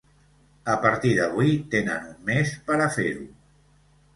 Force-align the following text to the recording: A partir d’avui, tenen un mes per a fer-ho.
A 0.75 0.77
partir 0.85 1.11
d’avui, 1.17 1.53
tenen 1.75 2.09
un 2.15 2.27
mes 2.33 2.57
per 2.71 2.79
a 2.87 2.89
fer-ho. 2.97 3.29